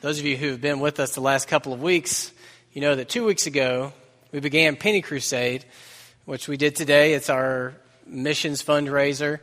[0.00, 2.30] Those of you who have been with us the last couple of weeks,
[2.72, 3.92] you know that two weeks ago
[4.30, 5.64] we began Penny Crusade,
[6.24, 7.14] which we did today.
[7.14, 7.74] It's our
[8.06, 9.40] missions fundraiser.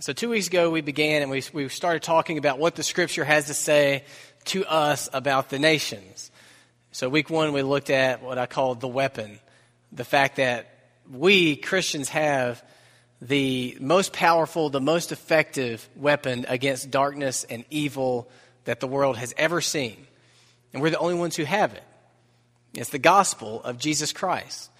[0.00, 3.22] So, two weeks ago we began and we, we started talking about what the scripture
[3.22, 4.04] has to say
[4.46, 6.30] to us about the nations.
[6.90, 9.40] So, week one we looked at what I call the weapon
[9.92, 10.74] the fact that
[11.12, 12.64] we Christians have
[13.22, 18.28] the most powerful, the most effective weapon against darkness and evil
[18.64, 19.96] that the world has ever seen.
[20.72, 21.84] And we're the only ones who have it.
[22.74, 24.70] It's the gospel of Jesus Christ.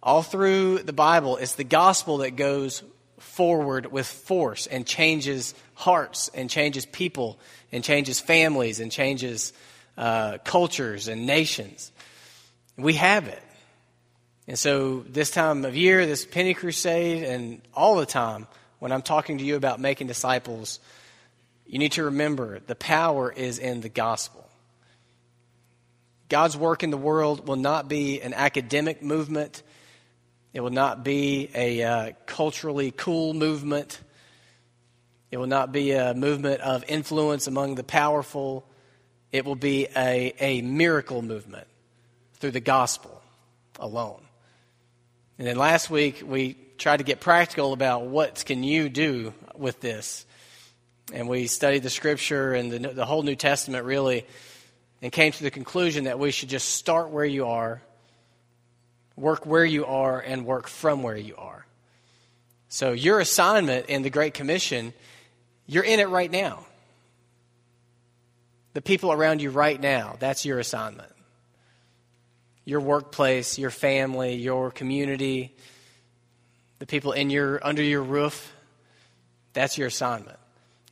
[0.00, 2.84] All through the Bible, it's the gospel that goes
[3.18, 7.40] forward with force and changes hearts and changes people
[7.72, 9.52] and changes families and changes
[9.96, 11.90] uh, cultures and nations.
[12.76, 13.42] We have it.
[14.48, 18.46] And so, this time of year, this Penny Crusade, and all the time
[18.78, 20.80] when I'm talking to you about making disciples,
[21.66, 24.48] you need to remember the power is in the gospel.
[26.30, 29.62] God's work in the world will not be an academic movement,
[30.54, 34.00] it will not be a uh, culturally cool movement,
[35.30, 38.64] it will not be a movement of influence among the powerful.
[39.30, 41.66] It will be a, a miracle movement
[42.36, 43.20] through the gospel
[43.78, 44.22] alone.
[45.38, 49.80] And then last week we tried to get practical about what can you do with
[49.80, 50.26] this.
[51.12, 54.26] And we studied the scripture and the, the whole New Testament really
[55.00, 57.80] and came to the conclusion that we should just start where you are,
[59.16, 61.64] work where you are, and work from where you are.
[62.68, 64.92] So, your assignment in the Great Commission,
[65.66, 66.66] you're in it right now.
[68.74, 71.10] The people around you right now, that's your assignment
[72.68, 75.56] your workplace, your family, your community,
[76.80, 78.52] the people in your under your roof.
[79.54, 80.38] That's your assignment.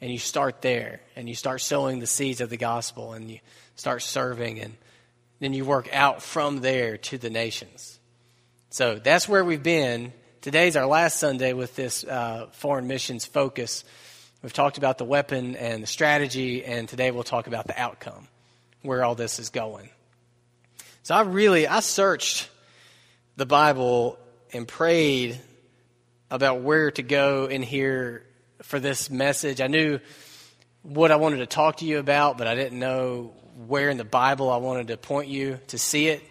[0.00, 3.40] And you start there and you start sowing the seeds of the gospel and you
[3.74, 4.74] start serving and
[5.40, 7.98] then you work out from there to the nations.
[8.70, 10.14] So that's where we've been.
[10.40, 13.84] Today's our last Sunday with this uh, foreign missions focus.
[14.42, 18.28] We've talked about the weapon and the strategy, and today we'll talk about the outcome,
[18.80, 19.90] where all this is going.
[21.06, 22.50] So I really, I searched
[23.36, 24.18] the Bible
[24.52, 25.40] and prayed
[26.32, 28.26] about where to go in here
[28.62, 29.60] for this message.
[29.60, 30.00] I knew
[30.82, 33.32] what I wanted to talk to you about, but I didn't know
[33.68, 36.24] where in the Bible I wanted to point you to see it.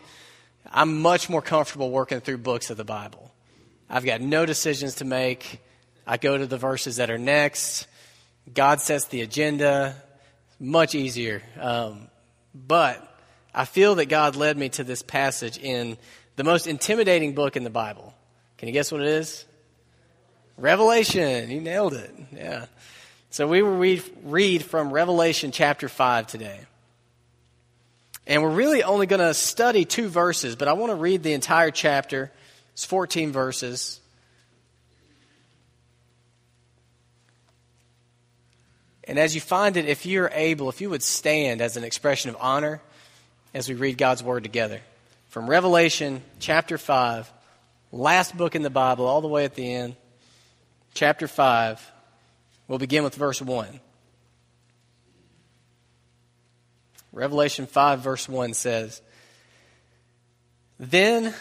[0.70, 3.34] I'm much more comfortable working through books of the Bible.
[3.90, 5.62] I've got no decisions to make.
[6.06, 7.88] I go to the verses that are next.
[8.54, 9.96] God sets the agenda.
[10.60, 11.44] Much easier.
[11.62, 12.10] Um,
[12.54, 13.15] but
[13.58, 15.98] I feel that God led me to this passage in
[16.36, 18.14] the most intimidating book in the Bible.
[18.58, 19.46] Can you guess what it is?
[20.58, 21.50] Revelation.
[21.50, 22.14] You nailed it.
[22.36, 22.66] Yeah.
[23.30, 26.60] So we will read, read from Revelation chapter 5 today.
[28.28, 31.34] And we're really only going to study two verses, but I want to read the
[31.34, 32.32] entire chapter.
[32.74, 34.02] It's 14 verses.
[39.06, 42.30] And as you find it, if you're able, if you would stand as an expression
[42.30, 42.82] of honor,
[43.56, 44.82] as we read God's Word together.
[45.30, 47.32] From Revelation chapter 5,
[47.94, 49.96] last book in the Bible, all the way at the end,
[50.94, 51.92] chapter 5,
[52.68, 53.80] we'll begin with verse 1.
[57.14, 59.02] Revelation 5, verse 1 says,
[60.78, 61.34] Then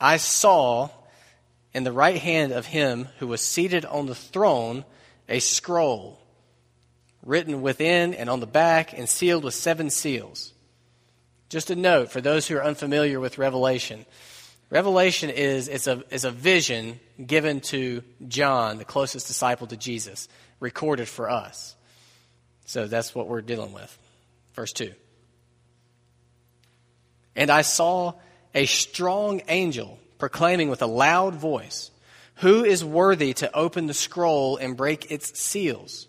[0.00, 0.88] I saw
[1.72, 4.84] in the right hand of him who was seated on the throne
[5.28, 6.20] a scroll
[7.24, 10.52] written within and on the back and sealed with seven seals.
[11.48, 14.04] Just a note for those who are unfamiliar with Revelation.
[14.70, 20.28] Revelation is, is, a, is a vision given to John, the closest disciple to Jesus,
[20.60, 21.76] recorded for us.
[22.66, 23.98] So that's what we're dealing with.
[24.54, 24.92] Verse 2.
[27.36, 28.14] And I saw
[28.54, 31.90] a strong angel proclaiming with a loud voice,
[32.36, 36.08] Who is worthy to open the scroll and break its seals?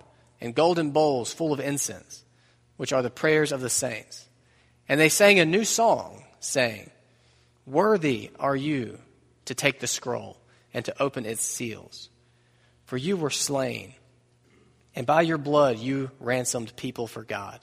[0.41, 2.25] and golden bowls full of incense,
[2.75, 4.27] which are the prayers of the saints.
[4.89, 6.89] And they sang a new song, saying,
[7.65, 8.97] Worthy are you
[9.45, 10.37] to take the scroll
[10.73, 12.09] and to open its seals.
[12.85, 13.93] For you were slain,
[14.95, 17.59] and by your blood you ransomed people for God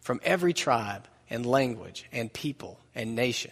[0.00, 3.50] from every tribe and language and people and nation.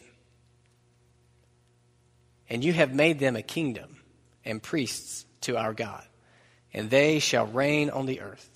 [2.48, 3.96] And you have made them a kingdom
[4.44, 6.04] and priests to our God,
[6.72, 8.55] and they shall reign on the earth.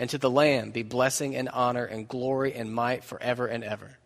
[0.00, 3.98] and to the Lamb be blessing and honor and glory and might forever and ever.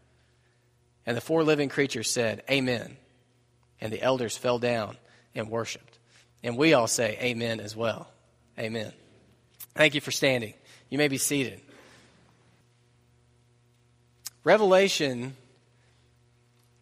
[1.06, 2.96] And the four living creatures said, Amen.
[3.81, 4.96] And the elders fell down
[5.37, 6.00] and worshiped.
[6.43, 8.08] And we all say amen as well.
[8.58, 8.93] Amen.
[9.76, 10.55] Thank you for standing.
[10.91, 11.61] You may be seated.
[14.43, 15.37] Revelation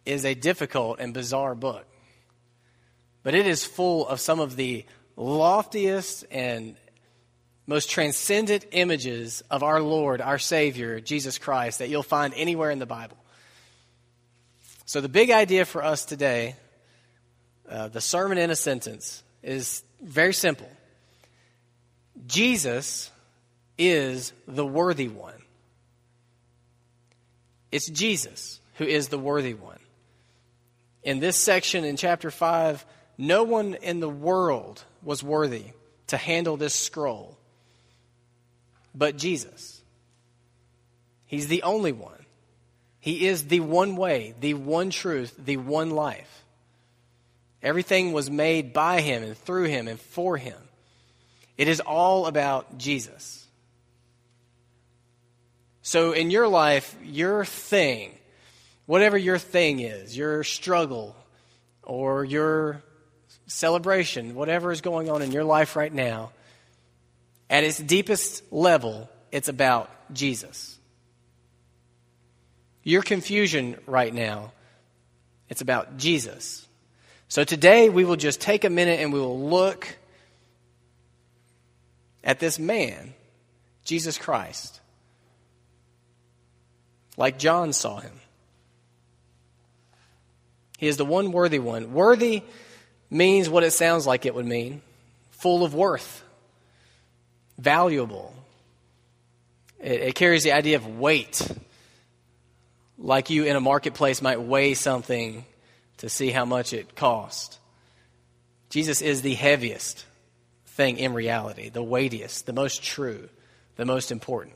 [0.07, 1.85] is a difficult and bizarre book,
[3.21, 6.75] but it is full of some of the loftiest and
[7.65, 12.79] most transcendent images of our Lord, our Savior, Jesus Christ, that you'll find anywhere in
[12.79, 13.17] the Bible.
[14.85, 16.55] So, the big idea for us today,
[17.69, 20.69] uh, the sermon in a sentence, is very simple
[22.27, 23.11] Jesus
[23.77, 25.41] is the worthy one.
[27.71, 29.79] It's Jesus who is the worthy one.
[31.01, 32.85] In this section in chapter 5,
[33.17, 35.65] no one in the world was worthy
[36.07, 37.37] to handle this scroll
[38.95, 39.81] but Jesus.
[41.25, 42.25] He's the only one.
[42.99, 46.43] He is the one way, the one truth, the one life.
[47.61, 50.57] Everything was made by him and through him and for him.
[51.57, 53.45] It is all about Jesus.
[55.81, 58.13] So, in your life, your thing,
[58.85, 61.15] whatever your thing is, your struggle
[61.83, 62.81] or your
[63.47, 66.31] celebration, whatever is going on in your life right now,
[67.53, 70.75] at its deepest level, it's about Jesus.
[72.81, 74.51] Your confusion right now,
[75.49, 76.67] it's about Jesus.
[77.27, 79.87] So today we will just take a minute and we will look
[82.23, 83.13] at this man,
[83.85, 84.81] Jesus Christ,
[87.17, 88.19] like John saw him.
[90.79, 91.93] He is the one worthy one.
[91.93, 92.41] Worthy
[93.11, 94.81] means what it sounds like it would mean
[95.29, 96.22] full of worth,
[97.63, 98.33] valuable.
[99.79, 101.41] It, it, carries the idea of weight,
[102.97, 105.45] like you in a marketplace might weigh something
[105.97, 107.57] to see how much it cost.
[108.69, 110.05] Jesus is the heaviest
[110.65, 113.29] thing in reality, the weightiest, the most true,
[113.77, 114.55] the most important.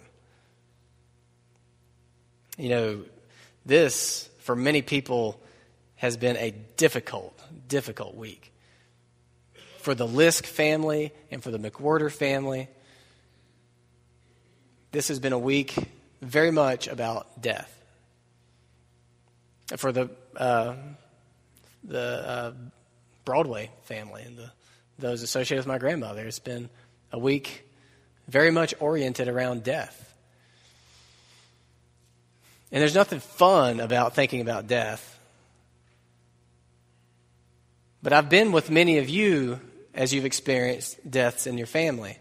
[2.57, 3.03] You know,
[3.65, 5.39] this, for many people,
[5.95, 8.51] has been a difficult, difficult week.
[9.79, 12.67] For the Lisk family and for the McWhorter family,
[14.97, 15.75] this has been a week
[16.23, 17.71] very much about death.
[19.75, 20.73] For the uh,
[21.83, 22.53] the uh,
[23.23, 24.49] Broadway family and the,
[24.97, 26.25] those associated with my grandmother.
[26.25, 26.67] It's been
[27.11, 27.69] a week
[28.27, 30.15] very much oriented around death.
[32.71, 35.19] And there's nothing fun about thinking about death.
[38.01, 39.59] But I've been with many of you
[39.93, 42.17] as you've experienced deaths in your family.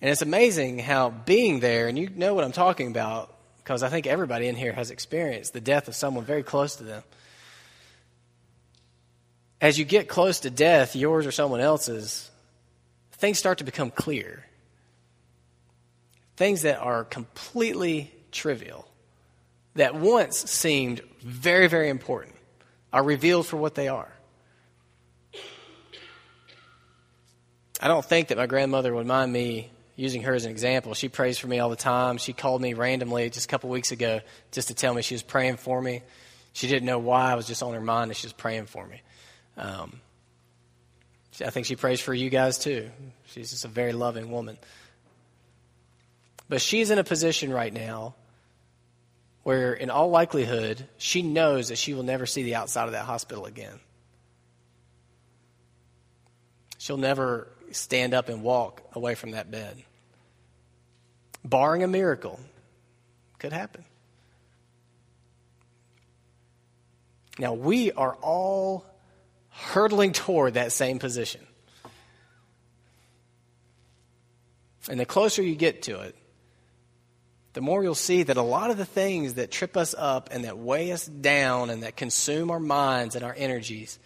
[0.00, 3.88] And it's amazing how being there, and you know what I'm talking about, because I
[3.88, 7.02] think everybody in here has experienced the death of someone very close to them
[9.60, 12.30] as you get close to death, yours or someone else's,
[13.12, 14.44] things start to become clear.
[16.36, 18.86] Things that are completely trivial,
[19.74, 22.36] that once seemed very, very important,
[22.92, 24.12] are revealed for what they are.
[27.80, 30.94] I don't think that my grandmother would mind me using her as an example.
[30.94, 32.18] She prays for me all the time.
[32.18, 34.20] She called me randomly just a couple weeks ago
[34.52, 36.02] just to tell me she was praying for me.
[36.52, 37.32] She didn't know why.
[37.32, 39.02] I was just on her mind and she was praying for me.
[39.56, 40.00] Um,
[41.44, 42.90] I think she prays for you guys too.
[43.26, 44.56] She's just a very loving woman.
[46.48, 48.14] But she's in a position right now
[49.42, 53.04] where, in all likelihood, she knows that she will never see the outside of that
[53.04, 53.80] hospital again.
[56.78, 59.82] She'll never stand up and walk away from that bed.
[61.48, 62.38] Barring a miracle,
[63.38, 63.84] could happen.
[67.38, 68.84] Now, we are all
[69.50, 71.40] hurtling toward that same position.
[74.88, 76.16] And the closer you get to it,
[77.52, 80.44] the more you'll see that a lot of the things that trip us up and
[80.44, 83.98] that weigh us down and that consume our minds and our energies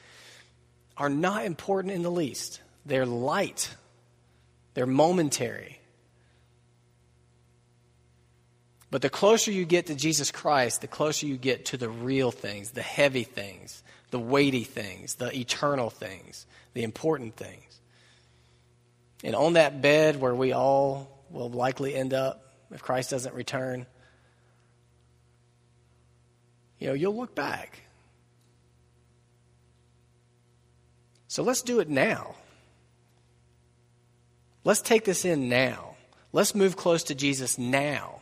[0.97, 2.61] are not important in the least.
[2.87, 3.75] They're light,
[4.75, 5.82] they're momentary.
[8.93, 12.31] But the closer you get to Jesus Christ, the closer you get to the real
[12.31, 16.45] things, the heavy things, the weighty things, the eternal things,
[16.75, 17.81] the important things.
[19.25, 23.87] And on that bed where we all will likely end up if Christ doesn't return,
[26.79, 27.81] you know, you'll look back.
[31.29, 32.35] So let's do it now.
[34.65, 35.97] Let's take this in now.
[36.31, 38.22] Let's move close to Jesus now.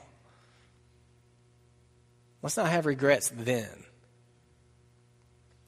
[2.42, 3.68] Let's not have regrets then.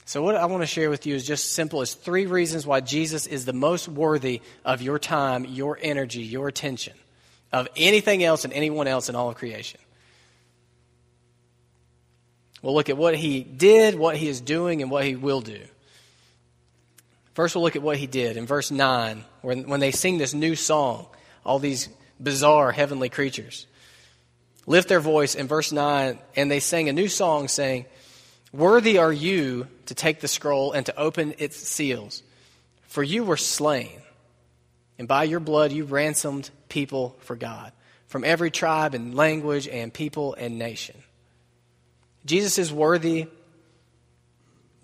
[0.05, 2.81] So, what I want to share with you is just simple as three reasons why
[2.81, 6.95] Jesus is the most worthy of your time, your energy, your attention,
[7.52, 9.81] of anything else and anyone else in all of creation.
[12.62, 15.61] We'll look at what he did, what he is doing, and what he will do.
[17.35, 20.35] First, we'll look at what he did in verse 9, when, when they sing this
[20.35, 21.07] new song,
[21.45, 21.88] all these
[22.21, 23.67] bizarre heavenly creatures
[24.66, 27.87] lift their voice in verse 9, and they sang a new song saying,
[28.52, 32.23] Worthy are you to take the scroll and to open its seals,
[32.83, 34.00] for you were slain,
[34.99, 37.73] and by your blood you ransomed people for God,
[38.07, 40.97] from every tribe and language and people and nation.
[42.25, 43.26] Jesus is worthy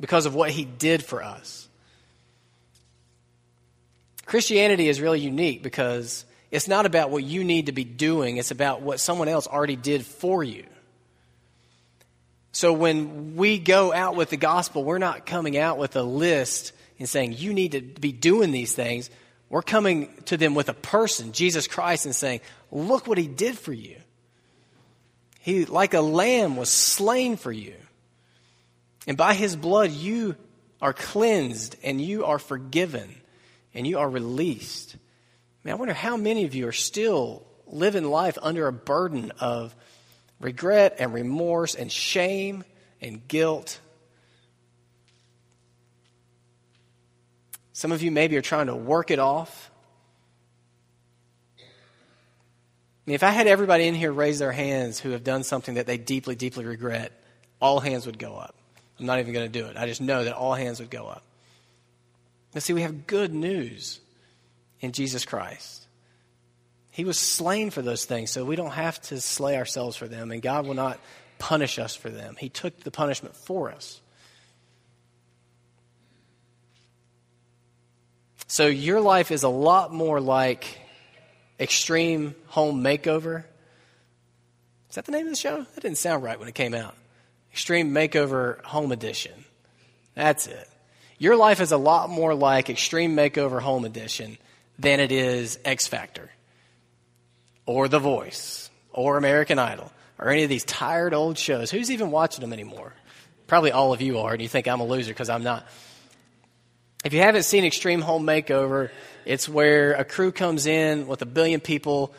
[0.01, 1.69] because of what he did for us.
[4.27, 8.51] Christianity is really unique because it's not about what you need to be doing, it's
[8.51, 10.65] about what someone else already did for you.
[12.53, 16.73] So when we go out with the gospel, we're not coming out with a list
[16.99, 19.11] and saying, you need to be doing these things.
[19.49, 22.41] We're coming to them with a person, Jesus Christ, and saying,
[22.73, 23.97] look what he did for you.
[25.41, 27.75] He, like a lamb, was slain for you.
[29.07, 30.37] And by his blood, you
[30.83, 33.09] are cleansed and you are forgiven
[33.73, 34.97] and you are released.
[35.67, 39.75] I wonder how many of you are still living life under a burden of
[40.41, 42.65] regret and remorse and shame
[43.01, 43.79] and guilt.
[47.73, 49.71] Some of you maybe are trying to work it off.
[51.59, 51.63] I
[53.07, 55.87] mean, if I had everybody in here raise their hands who have done something that
[55.87, 57.13] they deeply, deeply regret,
[57.61, 58.55] all hands would go up.
[58.99, 59.77] I'm not even going to do it.
[59.77, 61.23] I just know that all hands would go up.
[62.53, 64.01] But see, we have good news
[64.81, 65.87] in Jesus Christ.
[66.91, 70.33] He was slain for those things, so we don't have to slay ourselves for them,
[70.33, 70.99] and God will not
[71.39, 72.37] punish us for them.
[72.39, 74.01] He took the punishment for us.
[78.49, 80.81] So your life is a lot more like
[81.61, 83.45] Extreme Home Makeover.
[84.89, 85.59] Is that the name of the show?
[85.75, 86.95] That didn't sound right when it came out.
[87.53, 89.45] Extreme Makeover Home Edition.
[90.15, 90.69] That's it.
[91.19, 94.39] Your life is a lot more like Extreme Makeover Home Edition
[94.79, 96.31] than it is X Factor
[97.67, 101.71] or The Voice or American Idol or any of these tired old shows.
[101.71, 102.93] Who's even watching them anymore?
[103.47, 105.67] Probably all of you are, and you think I'm a loser because I'm not.
[107.05, 108.91] If you haven't seen Extreme Home Makeover,
[109.25, 112.13] it's where a crew comes in with a billion people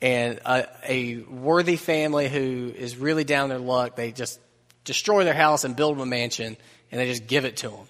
[0.00, 3.96] and a, a worthy family who is really down their luck.
[3.96, 4.40] They just
[4.84, 6.56] destroy their house and build them a mansion,
[6.90, 7.86] and they just give it to them.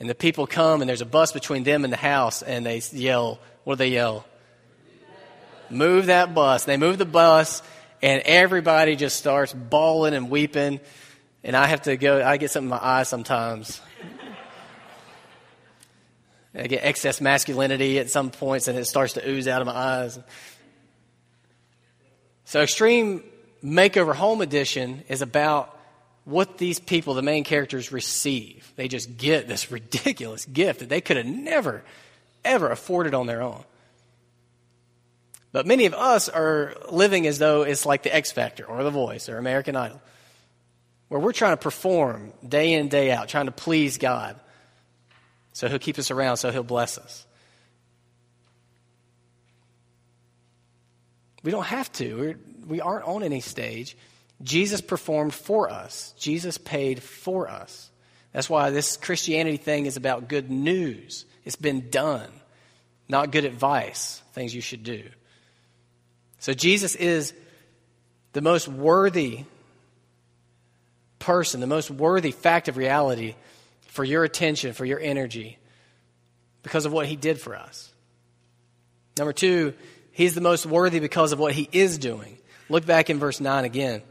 [0.00, 2.80] And the people come, and there's a bus between them and the house, and they
[2.92, 4.24] yell, What do they yell?
[5.68, 6.64] Move that bus.
[6.64, 7.62] They move the bus,
[8.02, 10.80] and everybody just starts bawling and weeping.
[11.44, 13.80] And I have to go, I get something in my eye sometimes.
[16.54, 19.74] I get excess masculinity at some points, and it starts to ooze out of my
[19.74, 20.18] eyes.
[22.46, 23.22] So, Extreme
[23.62, 25.78] Makeover Home Edition is about
[26.24, 28.72] what these people, the main characters, receive.
[28.76, 31.82] They just get this ridiculous gift that they could have never,
[32.44, 33.64] ever afforded on their own.
[35.52, 38.90] But many of us are living as though it's like the X Factor or The
[38.90, 40.00] Voice or American Idol,
[41.08, 44.38] where we're trying to perform day in, day out, trying to please God.
[45.52, 47.26] So he'll keep us around, so he'll bless us.
[51.42, 52.14] We don't have to.
[52.16, 53.96] We're, we aren't on any stage.
[54.42, 57.90] Jesus performed for us, Jesus paid for us.
[58.32, 61.26] That's why this Christianity thing is about good news.
[61.44, 62.28] It's been done,
[63.08, 65.02] not good advice, things you should do.
[66.38, 67.34] So Jesus is
[68.32, 69.44] the most worthy
[71.18, 73.34] person, the most worthy fact of reality
[73.88, 75.58] for your attention, for your energy,
[76.62, 77.90] because of what he did for us.
[79.18, 79.74] Number two,
[80.12, 82.38] he's the most worthy because of what he is doing.
[82.68, 84.02] Look back in verse 9 again.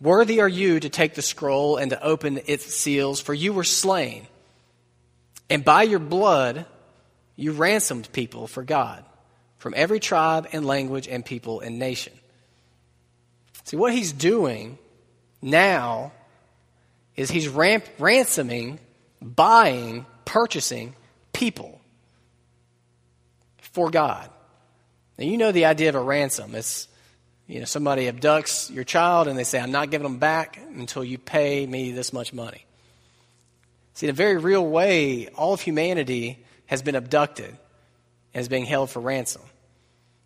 [0.00, 3.64] Worthy are you to take the scroll and to open its seals, for you were
[3.64, 4.26] slain.
[5.50, 6.64] And by your blood,
[7.36, 9.04] you ransomed people for God
[9.58, 12.14] from every tribe and language and people and nation.
[13.64, 14.78] See, what he's doing
[15.42, 16.12] now
[17.14, 18.78] is he's ramp- ransoming,
[19.20, 20.94] buying, purchasing
[21.32, 21.80] people
[23.58, 24.28] for God.
[25.18, 26.54] Now, you know the idea of a ransom.
[26.54, 26.88] It's
[27.50, 31.02] you know, somebody abducts your child and they say, I'm not giving them back until
[31.02, 32.64] you pay me this much money.
[33.94, 37.50] See, in a very real way, all of humanity has been abducted
[38.32, 39.42] and is being held for ransom.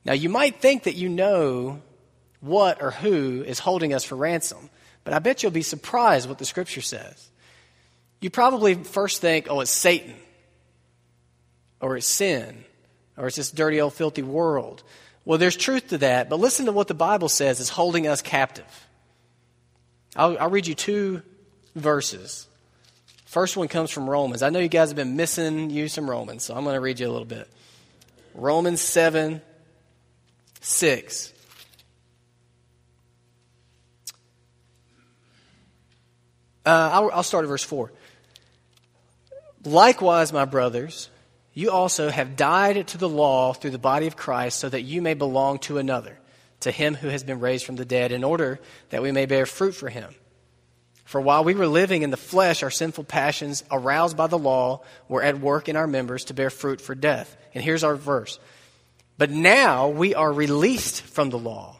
[0.04, 1.80] Now, you might think that you know
[2.40, 4.68] what or who is holding us for ransom,
[5.02, 7.30] but I bet you'll be surprised what the scripture says.
[8.20, 10.14] You probably first think, oh, it's Satan,
[11.80, 12.66] or it's sin,
[13.16, 14.82] or it's this dirty old filthy world.
[15.24, 18.20] Well, there's truth to that, but listen to what the Bible says is holding us
[18.20, 18.86] captive.
[20.16, 21.22] I'll, I'll read you two
[21.74, 22.46] verses.
[23.24, 24.42] First one comes from Romans.
[24.42, 27.00] I know you guys have been missing you some Romans, so I'm going to read
[27.00, 27.48] you a little bit.
[28.34, 29.40] Romans 7
[30.60, 31.32] 6.
[36.66, 37.92] Uh, I'll, I'll start at verse 4.
[39.64, 41.10] Likewise, my brothers,
[41.54, 45.00] you also have died to the law through the body of Christ, so that you
[45.00, 46.18] may belong to another,
[46.60, 48.58] to him who has been raised from the dead, in order
[48.90, 50.12] that we may bear fruit for him.
[51.04, 54.82] For while we were living in the flesh, our sinful passions, aroused by the law,
[55.08, 57.36] were at work in our members to bear fruit for death.
[57.54, 58.40] And here's our verse.
[59.16, 61.76] But now we are released from the law,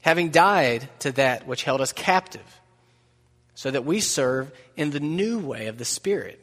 [0.00, 2.60] having died to that which held us captive,
[3.54, 6.41] so that we serve in the new way of the Spirit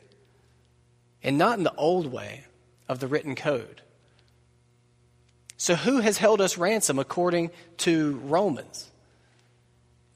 [1.24, 2.46] and not in the old way
[2.88, 3.82] of the written code.
[5.58, 8.90] So, who has held us ransom according to Romans?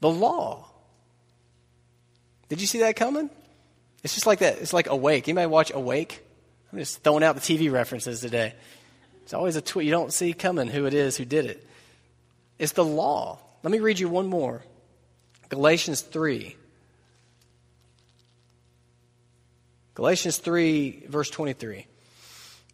[0.00, 0.66] The law.
[2.48, 3.30] Did you see that coming?
[4.02, 4.58] It's just like that.
[4.58, 5.28] It's like Awake.
[5.28, 6.22] Anybody watch Awake?
[6.72, 8.54] I'm just throwing out the TV references today.
[9.22, 9.86] It's always a tweet.
[9.86, 11.66] You don't see coming who it is who did it.
[12.58, 13.38] It's the law.
[13.62, 14.62] Let me read you one more
[15.48, 16.56] Galatians 3.
[19.94, 21.86] Galatians 3, verse 23.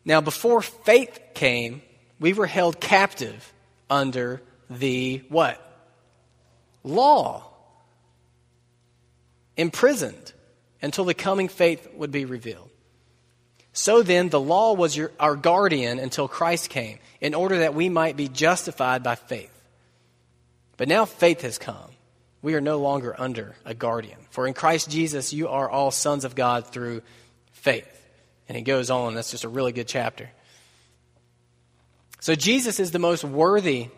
[0.04, 1.82] Now, before faith came,
[2.18, 3.52] we were held captive
[3.88, 5.60] under the what?
[6.82, 7.46] Law.
[9.56, 10.32] Imprisoned
[10.80, 12.70] until the coming faith would be revealed.
[13.72, 17.88] So then, the law was your, our guardian until Christ came, in order that we
[17.88, 19.52] might be justified by faith.
[20.76, 21.90] But now faith has come.
[22.42, 24.18] We are no longer under a guardian.
[24.30, 27.02] For in Christ Jesus, you are all sons of God through
[27.52, 27.88] faith.
[28.48, 29.14] And he goes on.
[29.14, 30.30] That's just a really good chapter.
[32.20, 33.88] So Jesus is the most worthy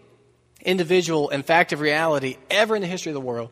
[0.61, 3.51] individual and fact of reality ever in the history of the world.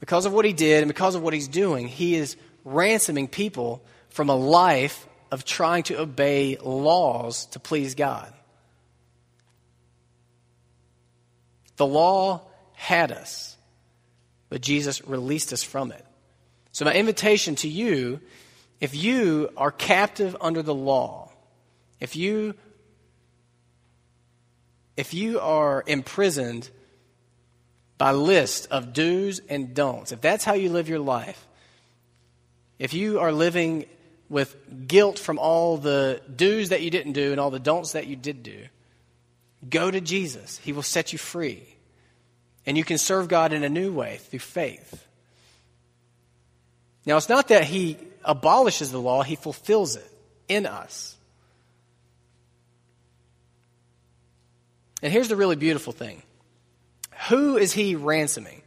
[0.00, 3.82] Because of what he did and because of what he's doing, he is ransoming people
[4.08, 8.32] from a life of trying to obey laws to please God.
[11.76, 12.42] The law
[12.76, 13.56] had us,
[14.48, 16.04] but Jesus released us from it.
[16.72, 18.20] So, my invitation to you
[18.80, 21.30] if you are captive under the law,
[22.00, 22.54] if you
[24.96, 26.70] if you are imprisoned
[27.98, 31.46] by list of do's and don'ts, if that's how you live your life,
[32.78, 33.86] if you are living
[34.28, 34.56] with
[34.88, 38.16] guilt from all the do's that you didn't do and all the don'ts that you
[38.16, 38.66] did do,
[39.68, 40.58] go to Jesus.
[40.58, 41.75] He will set you free.
[42.66, 45.06] And you can serve God in a new way through faith.
[47.06, 50.10] Now, it's not that He abolishes the law, He fulfills it
[50.48, 51.16] in us.
[55.02, 56.22] And here's the really beautiful thing
[57.28, 58.62] who is He ransoming?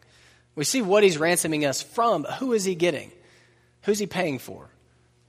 [0.56, 3.12] We see what He's ransoming us from, but who is He getting?
[3.84, 4.70] Who's He paying for?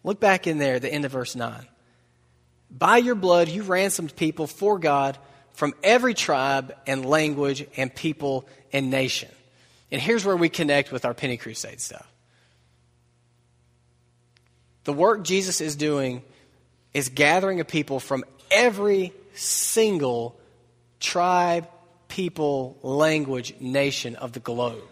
[0.04, 1.66] Look back in there, at the end of verse 9.
[2.70, 5.18] By your blood, you ransomed people for God
[5.54, 9.28] from every tribe and language and people and nation.
[9.90, 12.06] And here's where we connect with our Penny Crusade stuff.
[14.84, 16.22] The work Jesus is doing
[16.94, 20.38] is gathering a people from every single
[20.98, 21.68] tribe,
[22.08, 24.82] people, language, nation of the globe.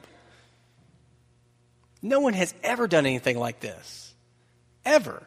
[2.00, 4.14] No one has ever done anything like this.
[4.84, 5.22] Ever.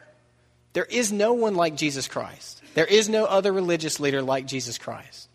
[0.72, 2.61] There is no one like Jesus Christ.
[2.74, 5.28] There is no other religious leader like Jesus Christ.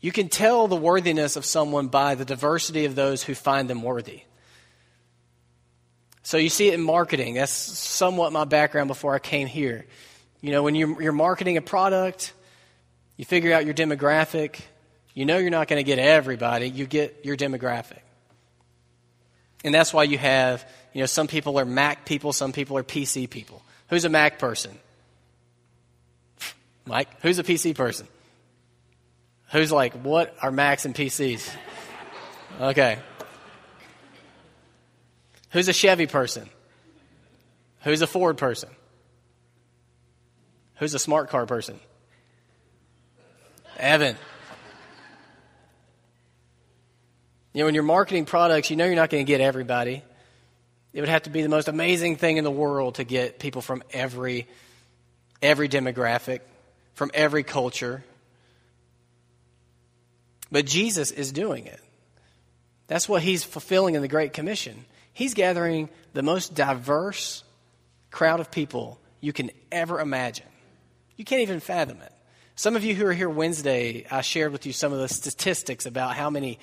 [0.00, 3.82] You can tell the worthiness of someone by the diversity of those who find them
[3.82, 4.22] worthy.
[6.22, 7.34] So you see it in marketing.
[7.34, 9.86] That's somewhat my background before I came here.
[10.40, 12.32] You know, when you're, you're marketing a product,
[13.16, 14.60] you figure out your demographic.
[15.14, 17.98] You know you're not going to get everybody, you get your demographic.
[19.64, 22.84] And that's why you have, you know, some people are Mac people, some people are
[22.84, 23.62] PC people.
[23.88, 24.78] Who's a Mac person?
[26.86, 28.06] Mike, who's a PC person?
[29.52, 31.50] Who's like, what are Macs and PCs?
[32.60, 32.98] Okay.
[35.50, 36.48] Who's a Chevy person?
[37.82, 38.68] Who's a Ford person?
[40.76, 41.80] Who's a smart car person?
[43.78, 44.16] Evan.
[47.52, 50.02] You know, when you're marketing products, you know you're not going to get everybody.
[50.92, 53.62] It would have to be the most amazing thing in the world to get people
[53.62, 54.46] from every
[55.40, 56.40] every demographic,
[56.94, 58.02] from every culture.
[60.50, 61.80] But Jesus is doing it.
[62.88, 64.84] That's what he's fulfilling in the Great Commission.
[65.12, 67.44] He's gathering the most diverse
[68.10, 70.46] crowd of people you can ever imagine.
[71.16, 72.12] You can't even fathom it.
[72.56, 75.86] Some of you who are here Wednesday, I shared with you some of the statistics
[75.86, 76.58] about how many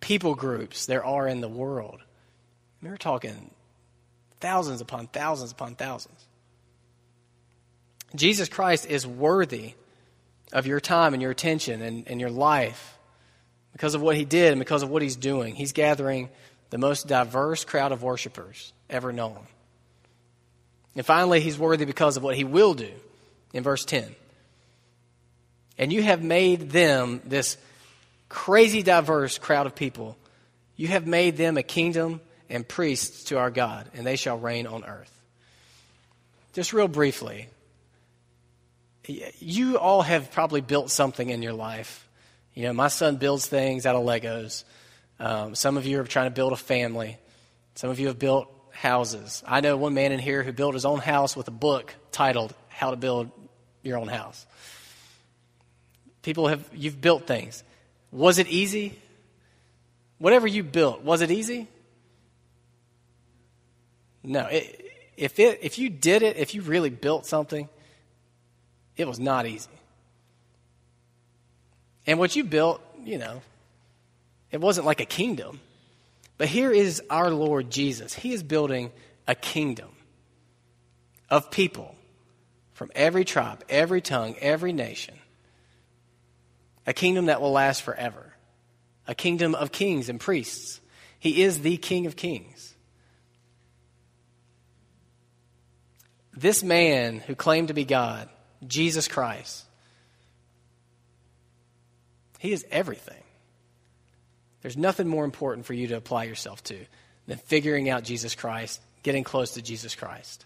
[0.00, 2.00] people groups there are in the world.
[2.82, 3.50] We're talking
[4.46, 6.24] thousands upon thousands upon thousands.
[8.14, 9.74] Jesus Christ is worthy
[10.52, 12.96] of your time and your attention and, and your life
[13.72, 15.56] because of what he did and because of what he's doing.
[15.56, 16.28] He's gathering
[16.70, 19.40] the most diverse crowd of worshipers ever known.
[20.94, 22.92] And finally, he's worthy because of what he will do
[23.52, 24.14] in verse 10.
[25.76, 27.56] And you have made them this
[28.28, 30.16] crazy diverse crowd of people.
[30.76, 34.66] You have made them a kingdom and priests to our God, and they shall reign
[34.66, 35.12] on earth.
[36.52, 37.48] Just real briefly,
[39.38, 42.08] you all have probably built something in your life.
[42.54, 44.64] You know, my son builds things out of Legos.
[45.20, 47.18] Um, some of you are trying to build a family.
[47.74, 49.42] Some of you have built houses.
[49.46, 52.54] I know one man in here who built his own house with a book titled
[52.68, 53.30] How to Build
[53.82, 54.46] Your Own House.
[56.22, 57.62] People have, you've built things.
[58.10, 58.98] Was it easy?
[60.18, 61.68] Whatever you built, was it easy?
[64.26, 64.46] No.
[64.46, 64.84] It,
[65.16, 67.68] if, it, if you did it, if you really built something,
[68.96, 69.70] it was not easy.
[72.06, 73.40] And what you built, you know,
[74.50, 75.60] it wasn't like a kingdom.
[76.38, 78.12] But here is our Lord Jesus.
[78.12, 78.92] He is building
[79.26, 79.88] a kingdom
[81.30, 81.94] of people
[82.74, 85.14] from every tribe, every tongue, every nation.
[86.86, 88.34] A kingdom that will last forever.
[89.08, 90.80] A kingdom of kings and priests.
[91.18, 92.75] He is the King of kings.
[96.36, 98.28] This man who claimed to be God,
[98.66, 99.64] Jesus Christ,
[102.38, 103.22] he is everything.
[104.60, 106.76] There's nothing more important for you to apply yourself to
[107.26, 110.44] than figuring out Jesus Christ, getting close to Jesus Christ.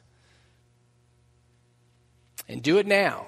[2.48, 3.26] And do it now.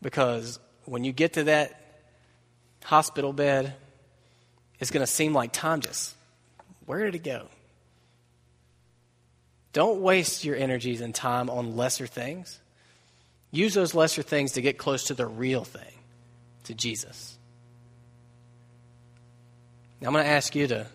[0.00, 1.80] Because when you get to that
[2.84, 3.74] hospital bed,
[4.78, 6.14] it's going to seem like time just,
[6.86, 7.48] where did it go?
[9.78, 12.58] Don't waste your energies and time on lesser things.
[13.52, 15.94] Use those lesser things to get close to the real thing,
[16.64, 17.38] to Jesus.
[20.00, 20.88] Now, I'm going to ask you to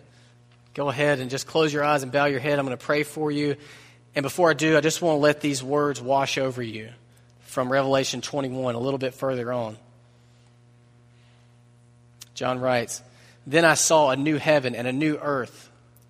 [0.74, 2.58] go ahead and just close your eyes and bow your head.
[2.58, 3.56] I'm going to pray for you.
[4.14, 6.90] And before I do, I just want to let these words wash over you
[7.40, 9.78] from Revelation 21 a little bit further on.
[12.34, 13.00] John writes,
[13.46, 15.70] Then I saw a new heaven and a new earth.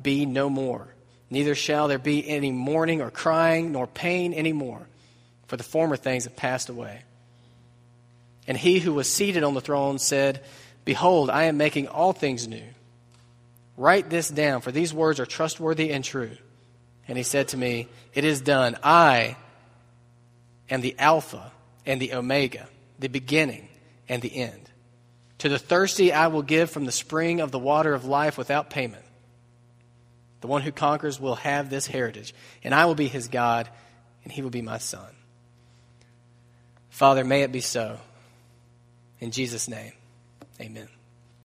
[0.00, 0.88] be no more.
[1.30, 4.86] Neither shall there be any mourning or crying, nor pain any more,
[5.46, 7.02] for the former things have passed away.
[8.46, 10.42] And he who was seated on the throne said,
[10.84, 12.62] Behold, I am making all things new.
[13.76, 16.36] Write this down, for these words are trustworthy and true.
[17.08, 18.76] And he said to me, It is done.
[18.82, 19.36] I
[20.70, 21.52] am the Alpha
[21.84, 23.68] and the Omega, the beginning
[24.08, 24.70] and the end.
[25.38, 28.70] To the thirsty I will give from the spring of the water of life without
[28.70, 29.04] payment.
[30.46, 32.32] The one who conquers will have this heritage,
[32.62, 33.68] and I will be his God,
[34.22, 35.10] and he will be my son.
[36.88, 37.98] Father, may it be so.
[39.18, 39.90] In Jesus' name,
[40.60, 40.86] amen.